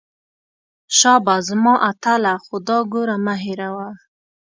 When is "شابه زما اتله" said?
0.97-2.33